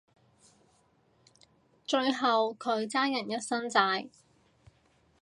[1.85, 4.09] 最後佢爭人一身債